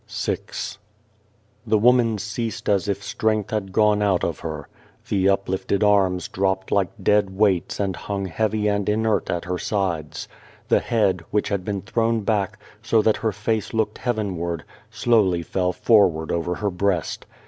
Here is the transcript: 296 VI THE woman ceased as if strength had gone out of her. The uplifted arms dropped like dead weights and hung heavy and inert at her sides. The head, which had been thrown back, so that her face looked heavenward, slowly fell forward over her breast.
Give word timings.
296 0.07 0.73
VI 0.77 0.79
THE 1.67 1.77
woman 1.77 2.17
ceased 2.17 2.67
as 2.67 2.87
if 2.89 3.03
strength 3.03 3.51
had 3.51 3.71
gone 3.71 4.01
out 4.01 4.23
of 4.23 4.39
her. 4.39 4.67
The 5.07 5.29
uplifted 5.29 5.83
arms 5.83 6.27
dropped 6.27 6.71
like 6.71 6.89
dead 7.03 7.29
weights 7.37 7.79
and 7.79 7.95
hung 7.95 8.25
heavy 8.25 8.67
and 8.67 8.89
inert 8.89 9.29
at 9.29 9.45
her 9.45 9.59
sides. 9.59 10.27
The 10.69 10.79
head, 10.79 11.23
which 11.29 11.49
had 11.49 11.63
been 11.63 11.83
thrown 11.83 12.21
back, 12.21 12.59
so 12.81 13.03
that 13.03 13.17
her 13.17 13.31
face 13.31 13.75
looked 13.75 13.99
heavenward, 13.99 14.63
slowly 14.89 15.43
fell 15.43 15.71
forward 15.71 16.31
over 16.31 16.55
her 16.55 16.71
breast. 16.71 17.27